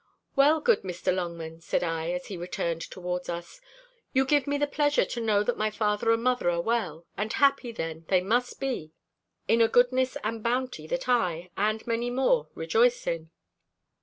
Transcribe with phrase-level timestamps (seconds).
[0.35, 1.13] "Well, good Mr.
[1.13, 3.61] Longman," said I, as he returned towards us,
[4.13, 7.31] "you give me the pleasure to know that my father and mother are well; and
[7.33, 8.93] happy then they must be,
[9.47, 13.29] in a goodness and bounty, that I, and many more, rejoice in."